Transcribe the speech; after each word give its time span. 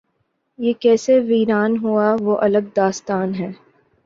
یہ 0.59 0.73
کیسے 0.79 1.19
ویران 1.19 1.77
ہوا 1.77 2.15
وہ 2.21 2.37
الگ 2.37 2.65
داستان 2.75 3.35
ہے۔ 3.35 3.51